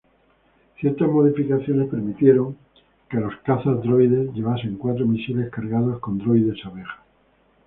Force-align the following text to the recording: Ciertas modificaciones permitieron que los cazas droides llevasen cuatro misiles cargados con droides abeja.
Ciertas 0.79 1.07
modificaciones 1.07 1.87
permitieron 1.87 2.57
que 3.07 3.19
los 3.19 3.35
cazas 3.45 3.83
droides 3.83 4.33
llevasen 4.33 4.77
cuatro 4.77 5.05
misiles 5.05 5.51
cargados 5.51 5.99
con 5.99 6.17
droides 6.17 6.57
abeja. 6.65 7.03